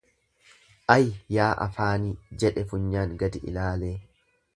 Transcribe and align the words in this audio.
Ayi 0.93 1.11
yaa 1.35 1.49
afaanii 1.65 2.15
jedhe 2.45 2.65
funyaan 2.73 3.13
gadi 3.25 3.43
ilaalee. 3.53 3.93